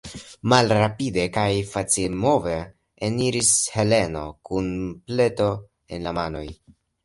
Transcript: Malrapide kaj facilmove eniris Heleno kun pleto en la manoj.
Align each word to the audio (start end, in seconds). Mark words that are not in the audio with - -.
Malrapide 0.51 1.25
kaj 1.35 1.43
facilmove 1.73 2.57
eniris 3.09 3.53
Heleno 3.77 4.27
kun 4.51 4.75
pleto 5.11 5.55
en 5.99 6.07
la 6.11 6.19
manoj. 6.23 6.47